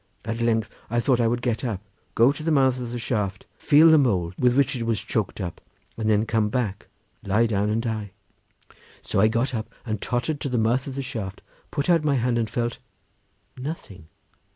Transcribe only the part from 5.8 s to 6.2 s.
and